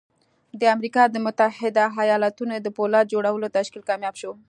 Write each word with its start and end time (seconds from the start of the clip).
د 0.59 0.61
امريکا 0.75 1.03
د 1.09 1.15
متحده 1.25 1.85
ايالتونو 2.01 2.55
د 2.59 2.67
پولاد 2.77 3.11
جوړولو 3.13 3.53
تشکيل 3.57 3.83
کامياب 3.89 4.15
شو. 4.21 4.31